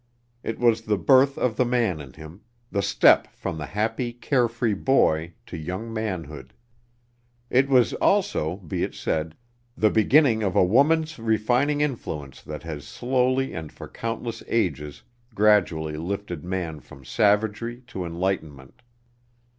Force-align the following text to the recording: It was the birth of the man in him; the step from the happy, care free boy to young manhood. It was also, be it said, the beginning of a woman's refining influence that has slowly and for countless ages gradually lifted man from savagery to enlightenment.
It 0.41 0.57
was 0.57 0.81
the 0.81 0.97
birth 0.97 1.37
of 1.37 1.57
the 1.57 1.63
man 1.63 2.01
in 2.01 2.13
him; 2.13 2.41
the 2.71 2.81
step 2.81 3.27
from 3.35 3.59
the 3.59 3.67
happy, 3.67 4.11
care 4.11 4.47
free 4.47 4.73
boy 4.73 5.33
to 5.45 5.55
young 5.55 5.93
manhood. 5.93 6.55
It 7.51 7.69
was 7.69 7.93
also, 7.93 8.55
be 8.55 8.81
it 8.81 8.95
said, 8.95 9.35
the 9.77 9.91
beginning 9.91 10.41
of 10.41 10.55
a 10.55 10.63
woman's 10.65 11.19
refining 11.19 11.81
influence 11.81 12.41
that 12.41 12.63
has 12.63 12.83
slowly 12.87 13.53
and 13.53 13.71
for 13.71 13.87
countless 13.87 14.41
ages 14.47 15.03
gradually 15.35 15.97
lifted 15.97 16.43
man 16.43 16.79
from 16.79 17.05
savagery 17.05 17.83
to 17.85 18.03
enlightenment. 18.03 18.81